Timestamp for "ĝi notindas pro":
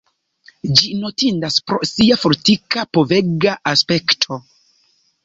0.77-1.77